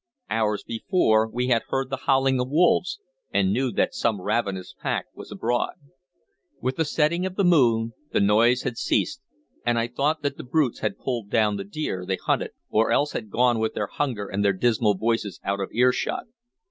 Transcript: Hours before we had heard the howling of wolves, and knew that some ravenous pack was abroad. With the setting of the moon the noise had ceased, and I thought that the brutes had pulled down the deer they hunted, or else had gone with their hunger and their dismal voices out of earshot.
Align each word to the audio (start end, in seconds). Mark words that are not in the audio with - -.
Hours 0.31 0.63
before 0.63 1.29
we 1.29 1.49
had 1.49 1.61
heard 1.67 1.91
the 1.91 2.07
howling 2.07 2.39
of 2.39 2.49
wolves, 2.49 2.97
and 3.31 3.53
knew 3.53 3.71
that 3.73 3.93
some 3.93 4.19
ravenous 4.19 4.73
pack 4.81 5.05
was 5.13 5.31
abroad. 5.31 5.73
With 6.59 6.77
the 6.77 6.85
setting 6.85 7.23
of 7.23 7.35
the 7.35 7.43
moon 7.43 7.93
the 8.11 8.19
noise 8.19 8.63
had 8.63 8.79
ceased, 8.79 9.21
and 9.63 9.77
I 9.77 9.85
thought 9.87 10.23
that 10.23 10.37
the 10.37 10.43
brutes 10.43 10.79
had 10.79 10.97
pulled 10.97 11.29
down 11.29 11.57
the 11.57 11.63
deer 11.63 12.03
they 12.03 12.15
hunted, 12.17 12.49
or 12.71 12.89
else 12.91 13.11
had 13.11 13.29
gone 13.29 13.59
with 13.59 13.75
their 13.75 13.85
hunger 13.85 14.27
and 14.27 14.43
their 14.43 14.53
dismal 14.53 14.95
voices 14.97 15.39
out 15.43 15.59
of 15.59 15.69
earshot. 15.71 16.25